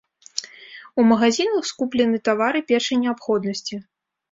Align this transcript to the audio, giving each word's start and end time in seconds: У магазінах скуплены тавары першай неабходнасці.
У 1.03 1.05
магазінах 1.09 1.69
скуплены 1.73 2.23
тавары 2.31 2.65
першай 2.73 3.03
неабходнасці. 3.05 3.75